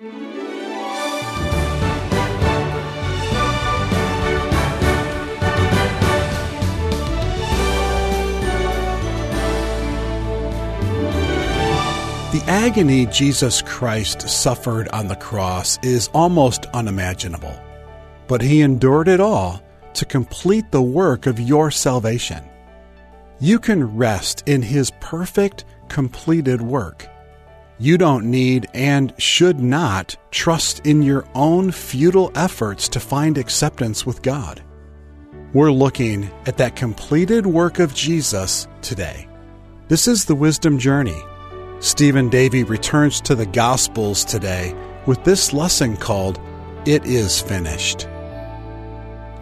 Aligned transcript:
The 0.00 0.08
agony 12.46 13.04
Jesus 13.04 13.60
Christ 13.60 14.22
suffered 14.22 14.88
on 14.88 15.08
the 15.08 15.16
cross 15.16 15.78
is 15.82 16.08
almost 16.14 16.64
unimaginable, 16.72 17.60
but 18.26 18.40
he 18.40 18.62
endured 18.62 19.08
it 19.08 19.20
all 19.20 19.62
to 19.92 20.06
complete 20.06 20.70
the 20.70 20.80
work 20.80 21.26
of 21.26 21.38
your 21.38 21.70
salvation. 21.70 22.42
You 23.38 23.58
can 23.58 23.98
rest 23.98 24.44
in 24.46 24.62
his 24.62 24.92
perfect, 25.00 25.66
completed 25.90 26.62
work. 26.62 27.09
You 27.80 27.96
don't 27.96 28.30
need 28.30 28.66
and 28.74 29.14
should 29.16 29.58
not 29.58 30.14
trust 30.30 30.84
in 30.86 31.00
your 31.00 31.24
own 31.34 31.70
futile 31.70 32.30
efforts 32.34 32.90
to 32.90 33.00
find 33.00 33.38
acceptance 33.38 34.04
with 34.04 34.20
God. 34.20 34.62
We're 35.54 35.72
looking 35.72 36.30
at 36.44 36.58
that 36.58 36.76
completed 36.76 37.46
work 37.46 37.78
of 37.78 37.94
Jesus 37.94 38.68
today. 38.82 39.26
This 39.88 40.06
is 40.06 40.26
the 40.26 40.34
Wisdom 40.34 40.78
Journey 40.78 41.22
Stephen 41.78 42.28
Davey 42.28 42.64
returns 42.64 43.18
to 43.22 43.34
the 43.34 43.46
Gospels 43.46 44.26
today 44.26 44.74
with 45.06 45.24
this 45.24 45.54
lesson 45.54 45.96
called 45.96 46.38
It 46.84 47.06
Is 47.06 47.40
Finished. 47.40 48.06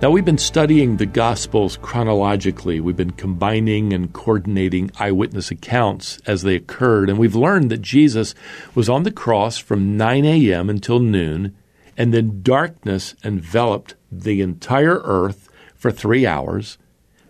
Now, 0.00 0.10
we've 0.10 0.24
been 0.24 0.38
studying 0.38 0.96
the 0.96 1.06
Gospels 1.06 1.76
chronologically. 1.76 2.78
We've 2.78 2.96
been 2.96 3.10
combining 3.10 3.92
and 3.92 4.12
coordinating 4.12 4.92
eyewitness 4.96 5.50
accounts 5.50 6.20
as 6.24 6.42
they 6.42 6.54
occurred, 6.54 7.10
and 7.10 7.18
we've 7.18 7.34
learned 7.34 7.68
that 7.72 7.82
Jesus 7.82 8.32
was 8.76 8.88
on 8.88 9.02
the 9.02 9.10
cross 9.10 9.58
from 9.58 9.96
9 9.96 10.24
a.m. 10.24 10.70
until 10.70 11.00
noon, 11.00 11.56
and 11.96 12.14
then 12.14 12.42
darkness 12.44 13.16
enveloped 13.24 13.96
the 14.12 14.40
entire 14.40 15.00
earth 15.02 15.48
for 15.74 15.90
three 15.90 16.24
hours. 16.24 16.78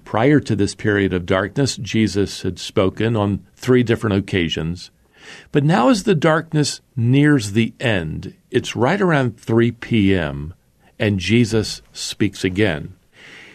Prior 0.05 0.39
to 0.39 0.55
this 0.55 0.75
period 0.75 1.15
of 1.15 1.25
darkness, 1.25 1.79
Jesus 1.79 2.43
had 2.43 2.59
spoken 2.59 3.17
on 3.17 3.47
three 3.57 3.83
different 3.83 4.17
occasions. 4.17 4.91
But 5.53 5.65
now, 5.65 5.89
as 5.89 6.03
the 6.03 6.15
darkness 6.15 6.83
nears 6.95 7.53
the 7.53 7.73
end, 7.81 8.35
it's 8.51 8.77
right 8.77 9.01
around 9.01 9.41
3 9.41 9.73
p.m., 9.73 10.53
and 10.99 11.19
Jesus 11.19 11.83
speaks 11.93 12.45
again. 12.45 12.95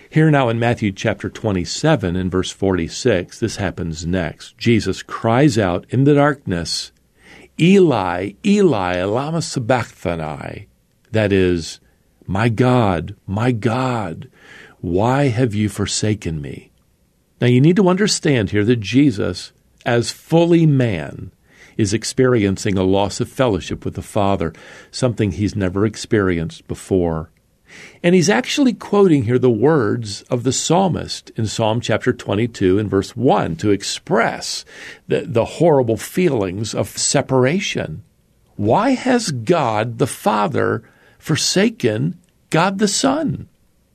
Here 0.10 0.30
now 0.30 0.50
in 0.50 0.60
Matthew 0.60 0.92
chapter 0.92 1.30
27 1.30 2.16
and 2.16 2.32
verse 2.32 2.52
46, 2.52 3.40
this 3.40 3.56
happens 3.56 4.06
next. 4.06 4.58
Jesus 4.58 5.02
cries 5.02 5.58
out 5.58 5.86
in 5.90 6.04
the 6.04 6.14
darkness, 6.14 6.92
Eli, 7.60 8.34
Eli, 8.46 9.04
lama 9.04 9.42
sabachthani. 9.42 10.68
That 11.12 11.32
is, 11.32 11.80
My 12.28 12.50
God, 12.50 13.16
my 13.26 13.52
God, 13.52 14.30
why 14.82 15.30
have 15.30 15.56
you 15.56 15.68
forsaken 15.68 16.42
me? 16.42 16.72
Now 17.42 17.48
you 17.48 17.60
need 17.60 17.76
to 17.78 17.90
understand 17.90 18.52
here 18.52 18.64
that 18.66 18.80
Jesus, 18.80 19.52
as 19.86 20.12
fully 20.12 20.66
man, 20.66 21.32
is 21.78 21.94
experiencing 21.94 22.78
a 22.78 22.84
loss 22.84 23.20
of 23.20 23.30
fellowship 23.30 23.86
with 23.86 23.96
the 23.96 24.02
Father, 24.02 24.54
something 24.92 25.32
he's 25.32 25.56
never 25.56 25.86
experienced 25.86 26.68
before. 26.68 27.30
And 28.04 28.14
he's 28.14 28.30
actually 28.30 28.74
quoting 28.74 29.24
here 29.24 29.40
the 29.40 29.50
words 29.50 30.22
of 30.24 30.44
the 30.44 30.54
psalmist 30.54 31.32
in 31.36 31.48
Psalm 31.48 31.82
chapter 31.82 32.14
22 32.14 32.78
and 32.78 32.90
verse 32.90 33.16
1 33.16 33.56
to 33.58 33.72
express 33.72 34.66
the, 35.08 35.22
the 35.22 35.46
horrible 35.46 35.98
feelings 35.98 36.76
of 36.76 36.90
separation. 36.90 38.04
Why 38.56 38.92
has 38.92 39.32
God 39.32 39.98
the 39.98 40.08
Father 40.08 40.84
forsaken 41.18 42.20
God 42.50 42.78
the 42.78 42.88
Son? 42.88 43.48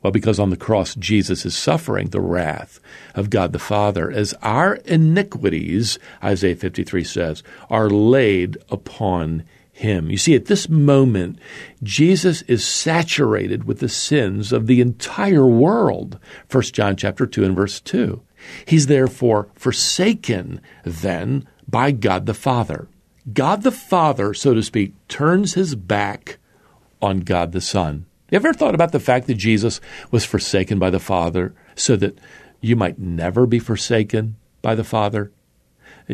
Well, 0.03 0.13
because 0.13 0.39
on 0.39 0.51
the 0.51 0.57
cross, 0.57 0.95
Jesus 0.95 1.45
is 1.45 1.57
suffering 1.57 2.09
the 2.09 2.21
wrath 2.21 2.79
of 3.15 3.31
God 3.31 3.53
the 3.53 3.59
Father 3.59 4.11
as 4.11 4.33
our 4.43 4.75
iniquities, 4.85 5.99
Isaiah 6.23 6.55
53 6.55 7.03
says, 7.03 7.43
are 7.69 7.91
laid 7.91 8.59
upon 8.71 9.45
him. 9.73 10.11
You 10.11 10.17
see, 10.17 10.35
at 10.35 10.47
this 10.47 10.69
moment, 10.69 11.39
Jesus 11.83 12.43
is 12.43 12.65
saturated 12.65 13.65
with 13.65 13.81
the 13.81 13.89
sins 13.89 14.53
of 14.53 14.67
the 14.67 14.81
entire 14.81 15.47
world. 15.47 16.19
1 16.51 16.63
John 16.65 16.97
chapter 16.97 17.27
2 17.27 17.45
and 17.45 17.57
verse 17.57 17.81
2. 17.81 18.21
He's 18.67 18.87
therefore 18.87 19.49
forsaken 19.55 20.61
then 20.85 21.47
by 21.67 21.91
God 21.91 22.27
the 22.27 22.35
Father. 22.35 22.89
God 23.33 23.63
the 23.63 23.73
Father, 23.73 24.33
so 24.33 24.55
to 24.55 24.63
speak, 24.63 24.95
turns 25.09 25.55
his 25.55 25.75
back 25.75 26.39
on 27.03 27.21
God 27.21 27.53
the 27.53 27.61
Son. 27.61 28.07
You 28.31 28.37
ever 28.37 28.53
thought 28.53 28.75
about 28.75 28.93
the 28.93 29.01
fact 29.01 29.27
that 29.27 29.35
Jesus 29.35 29.81
was 30.11 30.25
forsaken 30.25 30.79
by 30.79 30.91
the 30.91 31.01
Father 31.01 31.55
so 31.75 31.97
that 31.97 32.19
you 32.61 32.77
might 32.77 32.99
never 32.99 33.47
be 33.47 33.59
forsaken 33.59 34.37
by 34.61 34.75
the 34.75 34.85
Father? 34.85 35.33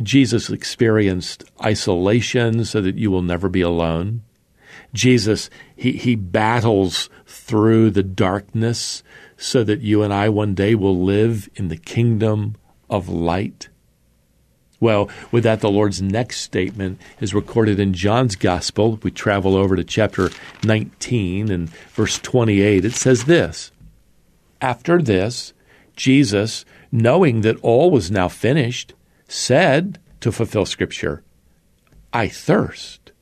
Jesus 0.00 0.50
experienced 0.50 1.44
isolation 1.62 2.64
so 2.64 2.80
that 2.80 2.97
you 2.97 3.10
will 3.10 3.22
never 3.22 3.48
be 3.48 3.60
alone. 3.60 4.22
Jesus, 4.92 5.50
he, 5.75 5.92
he 5.92 6.14
battles 6.14 7.10
through 7.26 7.91
the 7.91 8.02
darkness 8.02 9.02
so 9.36 9.64
that 9.64 9.81
you 9.81 10.02
and 10.02 10.12
I 10.12 10.28
one 10.28 10.54
day 10.54 10.75
will 10.75 11.00
live 11.00 11.48
in 11.56 11.69
the 11.69 11.76
kingdom 11.76 12.56
of 12.88 13.08
light. 13.08 13.69
Well, 14.80 15.08
with 15.30 15.44
that, 15.44 15.60
the 15.60 15.70
Lord's 15.70 16.02
next 16.02 16.40
statement 16.40 17.00
is 17.20 17.34
recorded 17.34 17.78
in 17.78 17.94
John's 17.94 18.36
Gospel. 18.36 18.98
We 19.02 19.10
travel 19.10 19.56
over 19.56 19.76
to 19.76 19.84
chapter 19.84 20.30
19 20.64 21.50
and 21.50 21.68
verse 21.68 22.18
28. 22.18 22.84
It 22.84 22.94
says 22.94 23.24
this 23.24 23.70
After 24.60 25.00
this, 25.00 25.52
Jesus, 25.96 26.64
knowing 26.90 27.42
that 27.42 27.60
all 27.60 27.90
was 27.90 28.10
now 28.10 28.28
finished, 28.28 28.94
said 29.28 29.98
to 30.20 30.32
fulfill 30.32 30.66
Scripture, 30.66 31.22
I 32.12 32.28
thirst. 32.28 33.12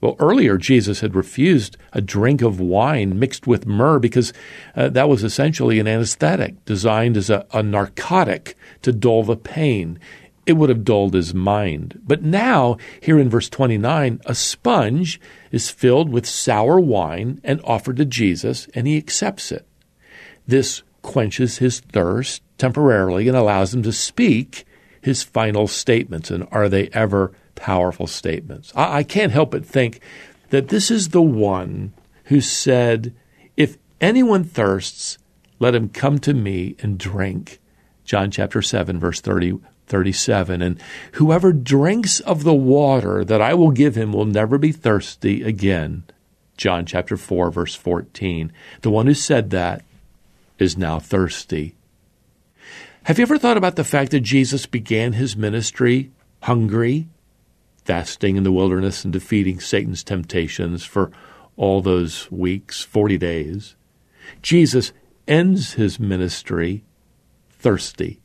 Well, 0.00 0.16
earlier 0.18 0.58
Jesus 0.58 1.00
had 1.00 1.14
refused 1.14 1.78
a 1.94 2.02
drink 2.02 2.42
of 2.42 2.60
wine 2.60 3.18
mixed 3.18 3.46
with 3.46 3.66
myrrh 3.66 3.98
because 3.98 4.34
uh, 4.76 4.90
that 4.90 5.08
was 5.08 5.24
essentially 5.24 5.80
an 5.80 5.88
anesthetic 5.88 6.62
designed 6.66 7.16
as 7.16 7.30
a, 7.30 7.46
a 7.54 7.62
narcotic 7.62 8.54
to 8.82 8.92
dull 8.92 9.22
the 9.22 9.34
pain 9.34 9.98
it 10.46 10.54
would 10.54 10.68
have 10.68 10.84
dulled 10.84 11.14
his 11.14 11.34
mind. 11.34 12.00
But 12.04 12.22
now, 12.22 12.76
here 13.00 13.18
in 13.18 13.30
verse 13.30 13.48
29, 13.48 14.20
a 14.26 14.34
sponge 14.34 15.20
is 15.50 15.70
filled 15.70 16.10
with 16.10 16.26
sour 16.26 16.78
wine 16.78 17.40
and 17.42 17.60
offered 17.64 17.96
to 17.96 18.04
Jesus, 18.04 18.68
and 18.74 18.86
he 18.86 18.96
accepts 18.96 19.50
it. 19.50 19.66
This 20.46 20.82
quenches 21.02 21.58
his 21.58 21.80
thirst 21.80 22.42
temporarily 22.58 23.28
and 23.28 23.36
allows 23.36 23.74
him 23.74 23.82
to 23.82 23.92
speak 23.92 24.64
his 25.00 25.22
final 25.22 25.66
statements. 25.66 26.30
And 26.30 26.46
are 26.50 26.68
they 26.68 26.88
ever 26.88 27.32
powerful 27.54 28.06
statements? 28.06 28.72
I, 28.74 28.98
I 28.98 29.02
can't 29.02 29.32
help 29.32 29.50
but 29.52 29.64
think 29.64 30.00
that 30.50 30.68
this 30.68 30.90
is 30.90 31.08
the 31.08 31.22
one 31.22 31.92
who 32.24 32.40
said, 32.40 33.14
If 33.56 33.76
anyone 34.00 34.44
thirsts, 34.44 35.18
let 35.58 35.74
him 35.74 35.88
come 35.88 36.18
to 36.20 36.34
me 36.34 36.76
and 36.80 36.98
drink. 36.98 37.60
John 38.04 38.30
chapter 38.30 38.60
7, 38.60 38.98
verse 38.98 39.20
30, 39.20 39.60
37. 39.86 40.62
And 40.62 40.80
whoever 41.12 41.52
drinks 41.52 42.20
of 42.20 42.44
the 42.44 42.54
water 42.54 43.24
that 43.24 43.40
I 43.40 43.54
will 43.54 43.70
give 43.70 43.96
him 43.96 44.12
will 44.12 44.24
never 44.24 44.58
be 44.58 44.72
thirsty 44.72 45.42
again. 45.42 46.04
John 46.56 46.86
chapter 46.86 47.16
4, 47.16 47.50
verse 47.50 47.74
14. 47.74 48.52
The 48.82 48.90
one 48.90 49.06
who 49.06 49.14
said 49.14 49.50
that 49.50 49.84
is 50.58 50.78
now 50.78 50.98
thirsty. 50.98 51.74
Have 53.04 53.18
you 53.18 53.22
ever 53.22 53.38
thought 53.38 53.56
about 53.56 53.76
the 53.76 53.84
fact 53.84 54.12
that 54.12 54.20
Jesus 54.20 54.66
began 54.66 55.12
his 55.12 55.36
ministry 55.36 56.10
hungry, 56.42 57.08
fasting 57.84 58.36
in 58.36 58.44
the 58.44 58.52
wilderness 58.52 59.04
and 59.04 59.12
defeating 59.12 59.60
Satan's 59.60 60.02
temptations 60.02 60.84
for 60.84 61.10
all 61.56 61.82
those 61.82 62.30
weeks, 62.30 62.82
40 62.82 63.18
days? 63.18 63.76
Jesus 64.40 64.92
ends 65.28 65.74
his 65.74 66.00
ministry 66.00 66.84
thirsty 67.50 68.20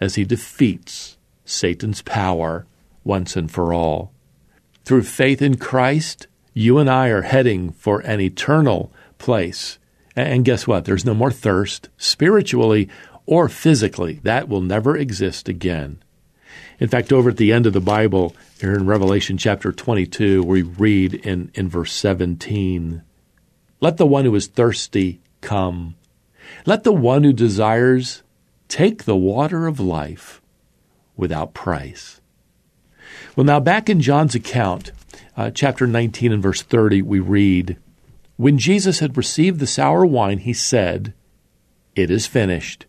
as 0.00 0.14
he 0.14 0.24
defeats 0.24 1.16
Satan's 1.44 2.02
power 2.02 2.66
once 3.04 3.36
and 3.36 3.50
for 3.50 3.72
all. 3.72 4.12
Through 4.84 5.02
faith 5.02 5.42
in 5.42 5.56
Christ, 5.56 6.26
you 6.54 6.78
and 6.78 6.88
I 6.88 7.08
are 7.08 7.22
heading 7.22 7.72
for 7.72 8.00
an 8.00 8.20
eternal 8.20 8.92
place. 9.18 9.78
And 10.16 10.44
guess 10.44 10.66
what? 10.66 10.84
There's 10.84 11.04
no 11.04 11.14
more 11.14 11.30
thirst, 11.30 11.88
spiritually 11.96 12.88
or 13.26 13.48
physically. 13.48 14.20
That 14.22 14.48
will 14.48 14.62
never 14.62 14.96
exist 14.96 15.48
again. 15.48 16.02
In 16.80 16.88
fact, 16.88 17.12
over 17.12 17.30
at 17.30 17.36
the 17.36 17.52
end 17.52 17.66
of 17.66 17.72
the 17.72 17.80
Bible, 17.80 18.34
here 18.60 18.74
in 18.74 18.86
Revelation 18.86 19.36
chapter 19.36 19.72
22, 19.72 20.42
we 20.42 20.62
read 20.62 21.14
in, 21.14 21.50
in 21.54 21.68
verse 21.68 21.92
17 21.92 23.02
Let 23.80 23.96
the 23.96 24.06
one 24.06 24.24
who 24.24 24.34
is 24.34 24.46
thirsty 24.46 25.20
come. 25.40 25.96
Let 26.66 26.84
the 26.84 26.92
one 26.92 27.24
who 27.24 27.32
desires 27.32 28.22
Take 28.68 29.04
the 29.04 29.16
water 29.16 29.66
of 29.66 29.80
life 29.80 30.40
without 31.16 31.54
price. 31.54 32.20
Well, 33.34 33.44
now 33.44 33.60
back 33.60 33.88
in 33.88 34.00
John's 34.00 34.34
account, 34.34 34.92
uh, 35.36 35.50
chapter 35.50 35.86
19 35.86 36.32
and 36.32 36.42
verse 36.42 36.62
30, 36.62 37.02
we 37.02 37.20
read, 37.20 37.78
When 38.36 38.58
Jesus 38.58 38.98
had 38.98 39.16
received 39.16 39.58
the 39.58 39.66
sour 39.66 40.04
wine, 40.04 40.38
he 40.38 40.52
said, 40.52 41.14
It 41.96 42.10
is 42.10 42.26
finished. 42.26 42.86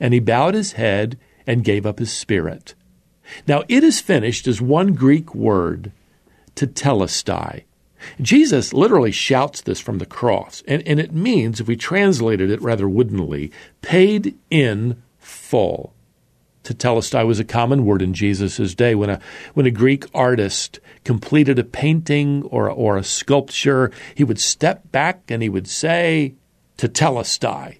And 0.00 0.12
he 0.12 0.20
bowed 0.20 0.54
his 0.54 0.72
head 0.72 1.18
and 1.46 1.64
gave 1.64 1.86
up 1.86 1.98
his 1.98 2.12
spirit. 2.12 2.74
Now, 3.46 3.62
it 3.68 3.84
is 3.84 4.00
finished 4.00 4.46
is 4.46 4.60
one 4.60 4.94
Greek 4.94 5.34
word, 5.34 5.92
to 6.56 6.66
tetelestai. 6.66 7.64
Jesus 8.20 8.72
literally 8.72 9.12
shouts 9.12 9.60
this 9.60 9.80
from 9.80 9.98
the 9.98 10.06
cross, 10.06 10.62
and, 10.66 10.82
and 10.86 10.98
it 11.00 11.12
means, 11.12 11.60
if 11.60 11.66
we 11.66 11.76
translated 11.76 12.50
it 12.50 12.62
rather 12.62 12.88
woodenly, 12.88 13.50
paid 13.82 14.36
in 14.50 15.02
full. 15.18 15.94
Tetelestai 16.64 17.26
was 17.26 17.38
a 17.38 17.44
common 17.44 17.84
word 17.84 18.00
in 18.00 18.14
Jesus' 18.14 18.74
day. 18.74 18.94
When 18.94 19.10
a, 19.10 19.20
when 19.52 19.66
a 19.66 19.70
Greek 19.70 20.06
artist 20.14 20.80
completed 21.04 21.58
a 21.58 21.64
painting 21.64 22.42
or, 22.44 22.70
or 22.70 22.96
a 22.96 23.04
sculpture, 23.04 23.90
he 24.14 24.24
would 24.24 24.40
step 24.40 24.90
back 24.90 25.30
and 25.30 25.42
he 25.42 25.50
would 25.50 25.68
say, 25.68 26.34
Tetelestai, 26.78 27.78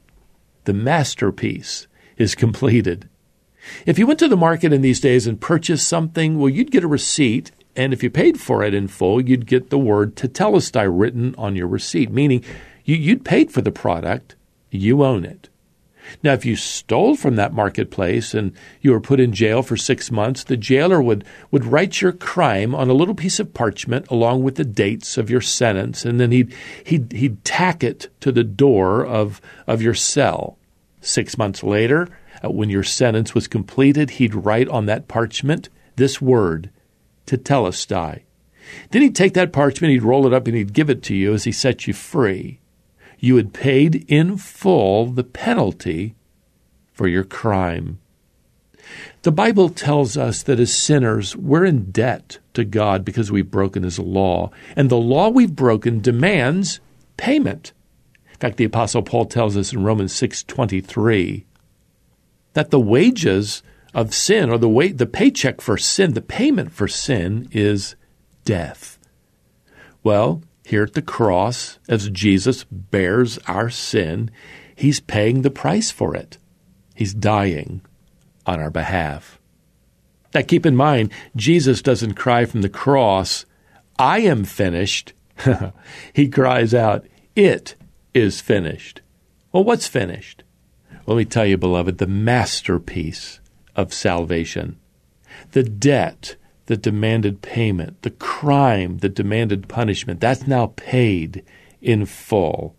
the 0.65 0.75
masterpiece 0.75 1.87
is 2.19 2.35
completed. 2.35 3.09
If 3.87 3.99
you 3.99 4.07
went 4.07 4.19
to 4.19 4.29
the 4.29 4.37
market 4.37 4.73
in 4.73 4.83
these 4.83 5.01
days 5.01 5.27
and 5.27 5.41
purchased 5.41 5.89
something, 5.89 6.39
well, 6.39 6.51
you'd 6.51 6.71
get 6.71 6.85
a 6.85 6.89
receipt, 6.89 7.51
and 7.77 7.93
if 7.93 8.03
you 8.03 8.11
paid 8.11 8.41
for 8.41 8.63
it 8.63 8.75
in 8.75 8.89
full, 8.89 9.21
you'd 9.21 9.47
get 9.47 9.71
the 9.71 9.79
word 9.79 10.15
tetelestai 10.15 10.87
written 10.91 11.35
on 11.37 11.57
your 11.57 11.67
receipt, 11.67 12.11
meaning 12.11 12.45
you, 12.85 12.97
you'd 12.97 13.25
paid 13.25 13.51
for 13.51 13.63
the 13.63 13.73
product, 13.73 14.37
you 14.71 15.03
own 15.03 15.25
it. 15.25 15.49
Now, 16.23 16.33
if 16.35 16.45
you 16.45 16.55
stole 16.57 17.17
from 17.17 17.37
that 17.37 17.55
marketplace 17.55 18.35
and 18.35 18.53
you 18.81 18.93
were 18.93 19.01
put 19.01 19.21
in 19.21 19.33
jail 19.33 19.63
for 19.63 19.77
six 19.77 20.11
months, 20.11 20.45
the 20.45 20.57
jailer 20.57 21.01
would, 21.01 21.25
would 21.51 21.65
write 21.65 22.01
your 22.03 22.13
crime 22.13 22.75
on 22.75 22.91
a 22.91 22.95
little 22.95 23.15
piece 23.15 23.41
of 23.41 23.55
parchment 23.55 24.07
along 24.11 24.43
with 24.43 24.57
the 24.57 24.65
dates 24.65 25.17
of 25.17 25.31
your 25.31 25.41
sentence, 25.41 26.05
and 26.05 26.21
then 26.21 26.31
he'd, 26.31 26.55
he'd, 26.85 27.13
he'd 27.13 27.45
tack 27.45 27.83
it 27.83 28.11
to 28.21 28.31
the 28.31 28.45
door 28.45 29.05
of, 29.05 29.41
of 29.67 29.81
your 29.81 29.95
cell. 29.95 30.59
Six 31.01 31.37
months 31.39 31.63
later, 31.63 32.09
uh, 32.45 32.51
when 32.51 32.71
your 32.71 32.83
sentence 32.83 33.35
was 33.35 33.49
completed, 33.49 34.11
he'd 34.11 34.35
write 34.35 34.69
on 34.69 34.87
that 34.87 35.09
parchment 35.09 35.69
this 35.97 36.21
word, 36.21 36.71
tetelestai. 37.27 38.23
Then 38.91 39.03
he'd 39.03 39.17
take 39.17 39.35
that 39.35 39.53
parchment, 39.53 39.93
he'd 39.93 40.03
roll 40.03 40.27
it 40.27 40.33
up, 40.33 40.47
and 40.47 40.57
he'd 40.57 40.73
give 40.73 40.91
it 40.91 41.03
to 41.05 41.15
you 41.15 41.35
as 41.35 41.45
he 41.45 41.53
set 41.53 41.87
you 41.87 41.95
free. 41.95 42.61
You 43.19 43.37
had 43.37 43.53
paid 43.53 44.05
in 44.09 44.37
full 44.37 45.07
the 45.07 45.25
penalty 45.25 46.15
for 46.93 47.09
your 47.09 47.25
crime. 47.25 47.99
The 49.23 49.33
Bible 49.33 49.71
tells 49.71 50.17
us 50.17 50.43
that 50.43 50.61
as 50.61 50.75
sinners, 50.75 51.35
we're 51.37 51.65
in 51.65 51.91
debt 51.91 52.39
to 52.53 52.65
God 52.65 53.05
because 53.05 53.33
we've 53.33 53.51
broken 53.51 53.83
His 53.83 53.99
law. 53.99 54.51
And 54.77 54.91
the 54.91 54.97
law 54.97 55.31
we've 55.31 55.57
broken 55.57 56.01
demands 56.01 56.81
payment. 57.17 57.73
In 58.33 58.39
fact, 58.39 58.59
the 58.59 58.65
Apostle 58.65 59.03
Paul 59.03 59.25
tells 59.27 59.57
us 59.57 59.73
in 59.73 59.85
Romans 59.85 60.13
6.23 60.13 61.45
that 62.53 62.71
the 62.71 62.81
wages 62.81 63.63
of 63.95 64.13
sin, 64.13 64.51
or 64.51 64.59
the 64.59 64.69
way, 64.69 64.89
the 64.93 65.07
paycheck 65.07 65.61
for 65.61 65.79
sin, 65.79 66.15
the 66.15 66.21
payment 66.21 66.73
for 66.73 66.89
sin 66.89 67.49
is 67.53 67.95
death. 68.45 68.99
Well, 70.03 70.43
here 70.65 70.83
at 70.83 70.95
the 70.95 71.03
cross, 71.03 71.79
as 71.89 72.11
Jesus 72.11 72.65
bears 72.65 73.39
our 73.47 73.71
sin, 73.71 74.31
he's 74.75 75.01
paying 75.01 75.43
the 75.43 75.51
price 75.51 75.91
for 75.91 76.15
it. 76.15 76.39
He's 76.95 77.15
dying 77.15 77.83
on 78.47 78.61
our 78.61 78.71
behalf. 78.71 79.39
Now, 80.35 80.43
keep 80.43 80.67
in 80.67 80.75
mind, 80.75 81.13
Jesus 81.37 81.81
doesn't 81.81 82.15
cry 82.15 82.45
from 82.45 82.63
the 82.63 82.69
cross, 82.69 83.47
I 83.99 84.21
am 84.21 84.45
finished. 84.45 85.13
he 86.13 86.29
cries 86.29 86.75
out, 86.75 87.07
It 87.37 87.77
is 88.13 88.41
finished. 88.41 89.01
Well, 89.53 89.63
what's 89.63 89.87
finished? 89.87 90.43
Let 91.07 91.17
me 91.17 91.25
tell 91.25 91.47
you, 91.47 91.57
beloved, 91.57 91.99
the 91.99 92.07
masterpiece 92.07 93.41
of 93.77 93.93
salvation, 93.93 94.79
the 95.53 95.63
debt 95.63 96.37
that 96.67 96.83
demanded 96.83 97.43
payment, 97.43 98.01
the 98.03 98.11
crime 98.11 98.99
that 98.99 99.15
demanded 99.15 99.69
punishment, 99.69 100.21
that's 100.21 100.47
now 100.47 100.73
paid 100.77 101.45
in 101.83 102.07
full. 102.07 102.75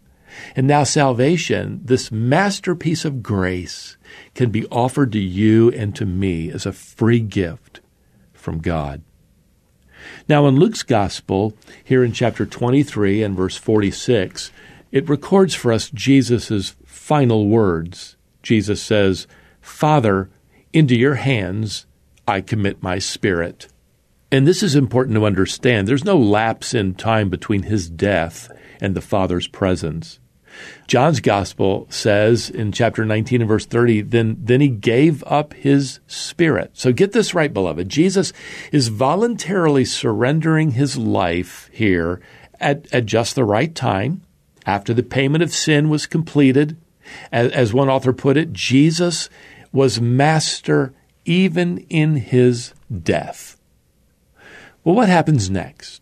And 0.55 0.67
now 0.67 0.83
salvation, 0.83 1.81
this 1.83 2.11
masterpiece 2.11 3.05
of 3.05 3.23
grace, 3.23 3.97
can 4.33 4.49
be 4.49 4.65
offered 4.67 5.11
to 5.13 5.19
you 5.19 5.71
and 5.71 5.95
to 5.95 6.05
me 6.05 6.51
as 6.51 6.65
a 6.65 6.73
free 6.73 7.19
gift 7.19 7.79
from 8.33 8.59
God. 8.59 9.01
Now, 10.27 10.47
in 10.47 10.57
Luke's 10.57 10.83
Gospel, 10.83 11.55
here 11.83 12.03
in 12.03 12.11
chapter 12.11 12.45
23 12.45 13.23
and 13.23 13.35
verse 13.35 13.57
46, 13.57 14.51
it 14.91 15.09
records 15.09 15.55
for 15.55 15.71
us 15.71 15.89
Jesus' 15.89 16.75
final 16.85 17.47
words 17.47 18.15
Jesus 18.45 18.81
says, 18.81 19.27
Father, 19.59 20.29
into 20.75 20.95
your 20.95 21.15
hands 21.15 21.85
I 22.27 22.41
commit 22.41 22.83
my 22.83 22.99
spirit. 22.99 23.67
And 24.31 24.47
this 24.47 24.61
is 24.61 24.75
important 24.75 25.15
to 25.15 25.25
understand. 25.25 25.87
There's 25.87 26.03
no 26.03 26.17
lapse 26.17 26.73
in 26.73 26.95
time 26.95 27.29
between 27.29 27.63
his 27.63 27.89
death 27.89 28.51
and 28.81 28.95
the 28.95 29.01
Father's 29.01 29.47
presence. 29.47 30.19
John's 30.87 31.19
gospel 31.19 31.85
says 31.89 32.49
in 32.49 32.71
chapter 32.71 33.05
19 33.05 33.41
and 33.41 33.47
verse 33.47 33.65
30, 33.65 34.01
then, 34.01 34.37
then 34.39 34.61
he 34.61 34.69
gave 34.69 35.23
up 35.25 35.53
his 35.53 35.99
spirit. 36.07 36.71
So 36.73 36.91
get 36.91 37.11
this 37.11 37.33
right, 37.33 37.53
beloved. 37.53 37.89
Jesus 37.89 38.33
is 38.71 38.87
voluntarily 38.87 39.85
surrendering 39.85 40.71
his 40.71 40.97
life 40.97 41.69
here 41.71 42.21
at, 42.59 42.93
at 42.93 43.05
just 43.05 43.35
the 43.35 43.43
right 43.43 43.73
time, 43.73 44.23
after 44.65 44.93
the 44.93 45.03
payment 45.03 45.43
of 45.43 45.53
sin 45.53 45.89
was 45.89 46.07
completed, 46.07 46.77
as, 47.31 47.51
as 47.51 47.73
one 47.73 47.89
author 47.89 48.13
put 48.13 48.37
it, 48.37 48.53
Jesus 48.53 49.29
was 49.75 49.99
master 49.99 50.93
even 51.25 51.79
in 51.89 52.15
his 52.15 52.73
death. 53.03 53.59
Well, 54.83 54.95
what 54.95 55.09
happens 55.09 55.49
next? 55.49 56.01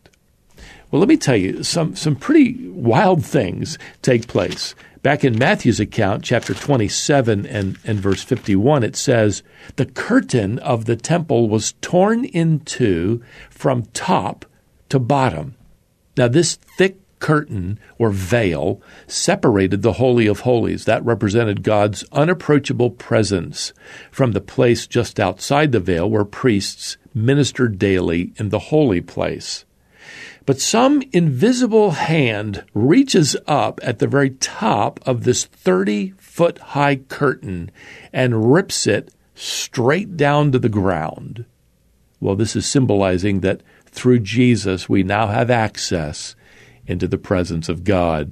Well, 0.91 0.99
let 0.99 1.09
me 1.09 1.17
tell 1.17 1.35
you, 1.35 1.63
some, 1.63 1.95
some 1.95 2.15
pretty 2.15 2.69
wild 2.69 3.25
things 3.25 3.79
take 4.03 4.27
place. 4.27 4.75
Back 5.01 5.23
in 5.23 5.39
Matthew's 5.39 5.79
account, 5.79 6.23
chapter 6.23 6.53
27 6.53 7.47
and, 7.47 7.79
and 7.83 7.99
verse 7.99 8.21
51, 8.21 8.83
it 8.83 8.95
says, 8.95 9.41
The 9.75 9.87
curtain 9.87 10.59
of 10.59 10.85
the 10.85 10.95
temple 10.95 11.49
was 11.49 11.73
torn 11.81 12.25
in 12.25 12.59
two 12.59 13.23
from 13.49 13.87
top 13.93 14.45
to 14.89 14.99
bottom. 14.99 15.55
Now, 16.15 16.27
this 16.27 16.55
thick 16.77 17.02
curtain 17.23 17.79
or 17.97 18.09
veil 18.09 18.81
separated 19.07 19.81
the 19.81 19.93
Holy 19.93 20.27
of 20.27 20.41
Holies. 20.41 20.83
That 20.83 21.05
represented 21.05 21.63
God's 21.63 22.03
unapproachable 22.11 22.91
presence 22.91 23.71
from 24.11 24.33
the 24.33 24.41
place 24.41 24.85
just 24.85 25.21
outside 25.21 25.71
the 25.71 25.79
veil 25.79 26.07
where 26.09 26.25
priests 26.25 26.97
ministered 27.13 27.79
daily 27.79 28.33
in 28.35 28.49
the 28.49 28.59
holy 28.59 28.99
place. 28.99 29.63
But 30.45 30.59
some 30.59 31.01
invisible 31.13 31.91
hand 31.91 32.65
reaches 32.73 33.37
up 33.47 33.79
at 33.81 33.99
the 33.99 34.07
very 34.07 34.31
top 34.31 34.99
of 35.05 35.23
this 35.23 35.45
30 35.45 36.13
foot 36.17 36.57
high 36.57 36.97
curtain 36.97 37.71
and 38.11 38.53
rips 38.53 38.85
it 38.85 39.13
straight 39.33 40.17
down 40.17 40.51
to 40.51 40.59
the 40.59 40.67
ground. 40.67 41.45
Well, 42.19 42.35
this 42.35 42.57
is 42.57 42.65
symbolizing 42.65 43.39
that 43.39 43.63
through 43.85 44.19
Jesus 44.19 44.89
we 44.89 45.03
now 45.03 45.27
have 45.27 45.49
access 45.49 46.35
into 46.87 47.07
the 47.07 47.17
presence 47.17 47.69
of 47.69 47.83
God. 47.83 48.31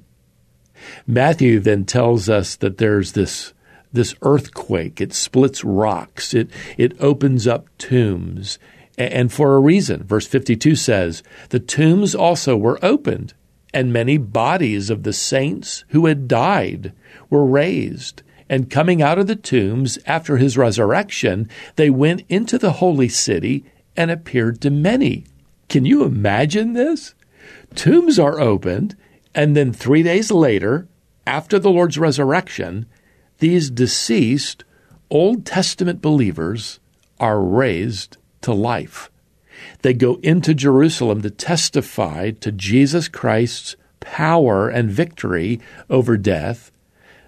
Matthew 1.05 1.60
then 1.60 1.86
tells 1.86 2.29
us 2.29 2.55
that 2.55 2.77
there's 2.77 3.12
this 3.13 3.53
this 3.93 4.15
earthquake. 4.22 5.01
It 5.01 5.13
splits 5.13 5.63
rocks. 5.63 6.34
It 6.34 6.50
it 6.77 6.93
opens 7.00 7.46
up 7.46 7.67
tombs, 7.77 8.58
and 8.98 9.31
for 9.31 9.55
a 9.55 9.60
reason. 9.60 10.03
Verse 10.03 10.27
52 10.27 10.75
says, 10.75 11.24
"The 11.50 11.60
tombs 11.60 12.15
also 12.15 12.55
were 12.55 12.84
opened, 12.84 13.34
and 13.74 13.93
many 13.93 14.17
bodies 14.17 14.89
of 14.89 15.03
the 15.03 15.13
saints 15.13 15.84
who 15.89 16.05
had 16.05 16.27
died 16.27 16.93
were 17.29 17.46
raised." 17.46 18.24
And 18.50 18.70
coming 18.70 19.01
out 19.01 19.17
of 19.17 19.27
the 19.27 19.36
tombs 19.36 19.98
after 20.05 20.36
his 20.36 20.58
resurrection, 20.58 21.48
they 21.77 21.89
went 21.89 22.24
into 22.27 22.58
the 22.58 22.74
holy 22.74 23.08
city 23.08 23.63
and 23.96 24.12
appeared 24.12 24.60
to 24.62 24.70
many. 24.70 25.25
Can 25.70 25.86
you 25.86 26.03
imagine 26.03 26.74
this? 26.74 27.13
Tombs 27.75 28.20
are 28.20 28.39
opened, 28.39 28.96
and 29.34 29.55
then 29.55 29.74
three 29.74 30.03
days 30.03 30.31
later, 30.31 30.88
after 31.25 31.60
the 31.60 31.70
Lord's 31.70 31.98
resurrection, 31.98 32.86
these 33.39 33.70
deceased 33.70 34.63
Old 35.10 35.46
Testament 35.46 36.01
believers 36.01 36.79
are 37.20 37.41
raised 37.41 38.17
to 38.41 38.53
life. 38.53 39.10
They 39.81 39.93
go 39.93 40.20
into 40.24 40.53
Jerusalem 40.53 41.22
to 41.22 41.29
testify 41.29 42.31
to 42.31 42.51
Jesus 42.51 43.08
Christ's 43.08 43.75
power 44.00 44.70
and 44.70 44.89
victory 44.89 45.60
over 45.89 46.17
death. 46.17 46.72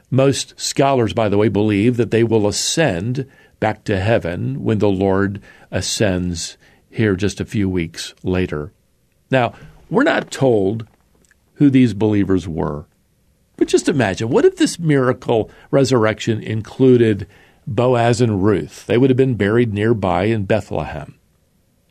Most 0.10 0.60
scholars, 0.60 1.13
by 1.13 1.30
the 1.30 1.38
way, 1.38 1.50
believe 1.50 1.98
that 1.98 2.12
they 2.12 2.24
will 2.24 2.48
ascend 2.48 3.30
back 3.60 3.84
to 3.86 4.00
heaven 4.00 4.63
when 4.63 4.80
the 4.80 4.89
Lord 4.89 5.42
ascends 5.72 6.58
here 6.89 7.15
just 7.15 7.39
a 7.39 7.46
few 7.46 7.70
weeks 7.70 8.13
later. 8.24 8.72
Now, 9.32 9.53
we're 9.93 10.03
not 10.03 10.31
told 10.31 10.88
who 11.55 11.69
these 11.69 11.93
believers 11.93 12.47
were. 12.47 12.85
But 13.57 13.67
just 13.67 13.88
imagine 13.88 14.29
what 14.29 14.45
if 14.45 14.57
this 14.57 14.79
miracle 14.79 15.51
resurrection 15.71 16.41
included 16.41 17.27
Boaz 17.67 18.19
and 18.19 18.43
Ruth? 18.43 18.85
They 18.88 18.97
would 18.97 19.09
have 19.09 19.17
been 19.17 19.35
buried 19.35 19.73
nearby 19.73 20.25
in 20.25 20.45
Bethlehem. 20.45 21.15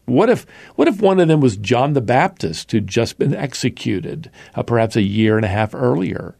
What 0.04 0.28
if, 0.28 0.44
what 0.74 0.88
if 0.88 1.00
one 1.00 1.20
of 1.20 1.28
them 1.28 1.40
was 1.40 1.56
John 1.56 1.92
the 1.92 2.00
Baptist, 2.00 2.72
who'd 2.72 2.88
just 2.88 3.18
been 3.18 3.34
executed, 3.34 4.30
uh, 4.54 4.64
perhaps 4.64 4.96
a 4.96 5.02
year 5.02 5.36
and 5.36 5.44
a 5.44 5.48
half 5.48 5.74
earlier? 5.74 6.36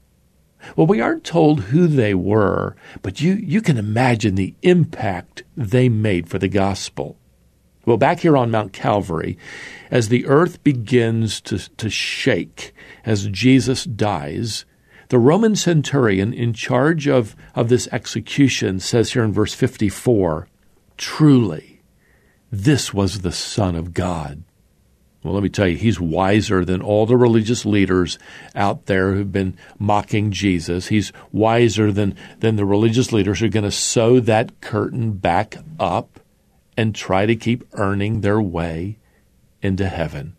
Well, 0.76 0.86
we 0.86 1.00
aren't 1.00 1.24
told 1.24 1.60
who 1.60 1.86
they 1.86 2.14
were, 2.14 2.76
but 3.02 3.20
you, 3.20 3.34
you 3.34 3.60
can 3.60 3.78
imagine 3.78 4.34
the 4.34 4.54
impact 4.62 5.44
they 5.56 5.88
made 5.88 6.28
for 6.28 6.38
the 6.38 6.48
gospel. 6.48 7.16
Well, 7.84 7.96
back 7.96 8.20
here 8.20 8.36
on 8.36 8.50
Mount 8.50 8.72
Calvary, 8.72 9.36
as 9.90 10.08
the 10.08 10.26
earth 10.26 10.62
begins 10.62 11.40
to, 11.42 11.58
to 11.76 11.90
shake 11.90 12.74
as 13.04 13.26
Jesus 13.26 13.84
dies, 13.84 14.64
the 15.08 15.18
Roman 15.18 15.56
centurion 15.56 16.32
in 16.32 16.52
charge 16.52 17.08
of, 17.08 17.36
of 17.54 17.68
this 17.68 17.88
execution 17.90 18.80
says 18.80 19.12
here 19.12 19.24
in 19.24 19.32
verse 19.32 19.52
54 19.52 20.48
Truly, 20.96 21.80
this 22.50 22.94
was 22.94 23.20
the 23.20 23.32
Son 23.32 23.74
of 23.74 23.92
God. 23.92 24.44
Well, 25.22 25.34
let 25.34 25.42
me 25.42 25.48
tell 25.48 25.68
you, 25.68 25.76
he's 25.76 26.00
wiser 26.00 26.64
than 26.64 26.82
all 26.82 27.06
the 27.06 27.16
religious 27.16 27.64
leaders 27.64 28.18
out 28.54 28.86
there 28.86 29.12
who've 29.12 29.30
been 29.30 29.56
mocking 29.78 30.32
Jesus. 30.32 30.88
He's 30.88 31.12
wiser 31.30 31.92
than, 31.92 32.16
than 32.38 32.56
the 32.56 32.64
religious 32.64 33.12
leaders 33.12 33.40
who 33.40 33.46
are 33.46 33.50
going 33.50 33.64
to 33.64 33.70
sew 33.70 34.18
that 34.20 34.60
curtain 34.60 35.12
back 35.12 35.56
up 35.78 36.20
and 36.76 36.94
try 36.94 37.26
to 37.26 37.36
keep 37.36 37.64
earning 37.72 38.20
their 38.20 38.40
way 38.40 38.98
into 39.60 39.88
heaven. 39.88 40.36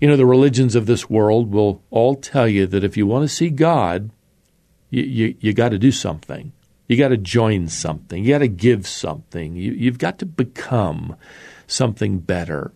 You 0.00 0.08
know, 0.08 0.16
the 0.16 0.26
religions 0.26 0.74
of 0.74 0.86
this 0.86 1.10
world 1.10 1.52
will 1.52 1.82
all 1.90 2.14
tell 2.14 2.48
you 2.48 2.66
that 2.66 2.84
if 2.84 2.96
you 2.96 3.06
want 3.06 3.28
to 3.28 3.34
see 3.34 3.50
God, 3.50 4.10
you, 4.88 5.02
you, 5.02 5.36
you 5.40 5.52
got 5.52 5.70
to 5.70 5.78
do 5.78 5.92
something. 5.92 6.52
You 6.88 6.96
got 6.96 7.08
to 7.08 7.16
join 7.16 7.68
something. 7.68 8.24
You 8.24 8.32
got 8.32 8.38
to 8.38 8.48
give 8.48 8.86
something. 8.86 9.54
You, 9.54 9.72
you've 9.72 9.98
got 9.98 10.18
to 10.18 10.26
become 10.26 11.16
something 11.66 12.18
better. 12.18 12.72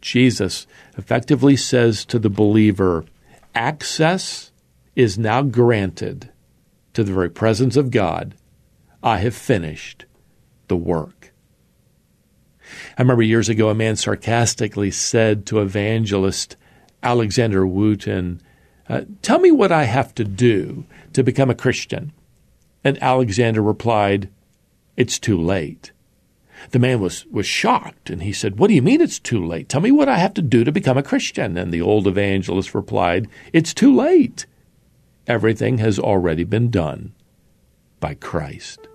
Jesus 0.00 0.66
effectively 0.96 1.56
says 1.56 2.04
to 2.06 2.18
the 2.18 2.30
believer, 2.30 3.04
access 3.54 4.50
is 4.96 5.18
now 5.18 5.42
granted 5.42 6.30
to 6.94 7.04
the 7.04 7.12
very 7.12 7.30
presence 7.30 7.76
of 7.76 7.90
God. 7.90 8.34
I 9.02 9.18
have 9.18 9.34
finished 9.34 10.06
the 10.70 10.76
work. 10.76 11.32
I 12.96 13.02
remember 13.02 13.24
years 13.24 13.48
ago 13.48 13.68
a 13.68 13.74
man 13.74 13.96
sarcastically 13.96 14.92
said 14.92 15.44
to 15.46 15.60
evangelist 15.60 16.56
Alexander 17.02 17.66
Wooten, 17.66 18.40
uh, 18.88 19.02
Tell 19.20 19.40
me 19.40 19.50
what 19.50 19.72
I 19.72 19.84
have 19.84 20.14
to 20.14 20.24
do 20.24 20.86
to 21.12 21.24
become 21.24 21.50
a 21.50 21.56
Christian. 21.56 22.12
And 22.84 23.02
Alexander 23.02 23.60
replied, 23.60 24.30
It's 24.96 25.18
too 25.18 25.38
late. 25.40 25.90
The 26.70 26.78
man 26.78 27.00
was, 27.00 27.26
was 27.26 27.46
shocked, 27.46 28.08
and 28.08 28.22
he 28.22 28.32
said, 28.32 28.58
What 28.58 28.68
do 28.68 28.74
you 28.74 28.82
mean 28.82 29.00
it's 29.00 29.18
too 29.18 29.44
late? 29.44 29.68
Tell 29.68 29.80
me 29.80 29.90
what 29.90 30.08
I 30.08 30.18
have 30.18 30.34
to 30.34 30.42
do 30.42 30.62
to 30.62 30.70
become 30.70 30.98
a 30.98 31.02
Christian. 31.02 31.58
And 31.58 31.72
the 31.72 31.82
old 31.82 32.06
evangelist 32.06 32.76
replied, 32.76 33.28
It's 33.52 33.74
too 33.74 33.92
late. 33.92 34.46
Everything 35.26 35.78
has 35.78 35.98
already 35.98 36.44
been 36.44 36.70
done 36.70 37.12
by 37.98 38.14
Christ. 38.14 38.86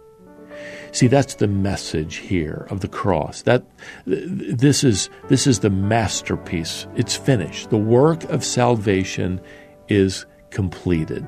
See, 0.91 1.07
that's 1.07 1.35
the 1.35 1.47
message 1.47 2.17
here 2.17 2.67
of 2.69 2.79
the 2.79 2.87
cross. 2.87 3.41
That 3.43 3.63
this 4.05 4.83
is 4.83 5.09
this 5.27 5.47
is 5.47 5.59
the 5.59 5.69
masterpiece. 5.69 6.87
It's 6.95 7.15
finished. 7.15 7.69
The 7.69 7.77
work 7.77 8.23
of 8.25 8.43
salvation 8.43 9.41
is 9.87 10.25
completed. 10.49 11.25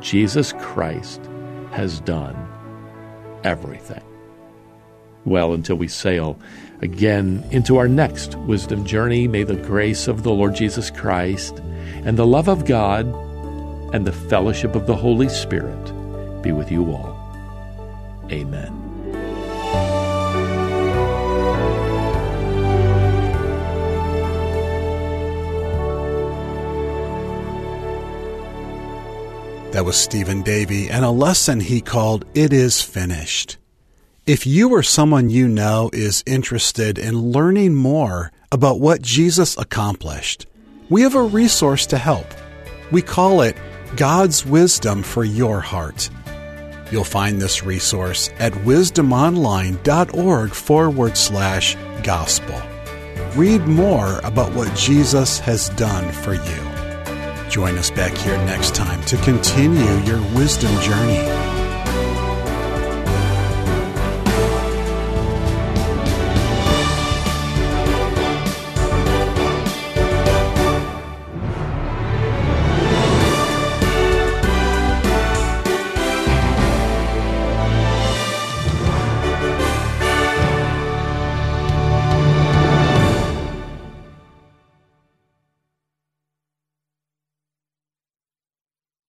Jesus 0.00 0.52
Christ 0.54 1.20
has 1.72 2.00
done 2.00 2.36
everything 3.44 4.02
well 5.26 5.52
until 5.52 5.76
we 5.76 5.88
sail 5.88 6.38
again 6.80 7.44
into 7.50 7.76
our 7.76 7.88
next 7.88 8.36
wisdom 8.36 8.84
journey. 8.84 9.28
May 9.28 9.42
the 9.42 9.56
grace 9.56 10.08
of 10.08 10.22
the 10.22 10.30
Lord 10.30 10.54
Jesus 10.54 10.90
Christ 10.90 11.58
and 12.04 12.16
the 12.16 12.26
love 12.26 12.48
of 12.48 12.64
God 12.64 13.06
and 13.94 14.06
the 14.06 14.12
fellowship 14.12 14.74
of 14.74 14.86
the 14.86 14.96
Holy 14.96 15.28
Spirit 15.28 15.92
be 16.42 16.52
with 16.52 16.70
you 16.70 16.92
all. 16.92 17.16
Amen. 18.30 18.85
That 29.76 29.84
was 29.84 29.98
Stephen 29.98 30.40
Davey 30.40 30.88
and 30.88 31.04
a 31.04 31.10
lesson 31.10 31.60
he 31.60 31.82
called 31.82 32.24
It 32.34 32.50
Is 32.50 32.80
Finished. 32.80 33.58
If 34.24 34.46
you 34.46 34.70
or 34.70 34.82
someone 34.82 35.28
you 35.28 35.48
know 35.48 35.90
is 35.92 36.24
interested 36.24 36.96
in 36.98 37.30
learning 37.30 37.74
more 37.74 38.32
about 38.50 38.80
what 38.80 39.02
Jesus 39.02 39.54
accomplished, 39.58 40.46
we 40.88 41.02
have 41.02 41.14
a 41.14 41.20
resource 41.20 41.84
to 41.88 41.98
help. 41.98 42.24
We 42.90 43.02
call 43.02 43.42
it 43.42 43.54
God's 43.96 44.46
Wisdom 44.46 45.02
for 45.02 45.24
Your 45.24 45.60
Heart. 45.60 46.08
You'll 46.90 47.04
find 47.04 47.38
this 47.38 47.62
resource 47.62 48.30
at 48.38 48.54
wisdomonline.org 48.54 50.50
forward 50.52 51.16
slash 51.18 51.76
gospel. 52.02 52.62
Read 53.34 53.66
more 53.66 54.20
about 54.24 54.54
what 54.54 54.74
Jesus 54.74 55.38
has 55.40 55.68
done 55.68 56.10
for 56.12 56.32
you. 56.32 56.75
Join 57.48 57.78
us 57.78 57.90
back 57.90 58.12
here 58.16 58.36
next 58.44 58.74
time 58.74 59.02
to 59.04 59.16
continue 59.18 59.96
your 60.04 60.20
wisdom 60.34 60.78
journey. 60.80 61.55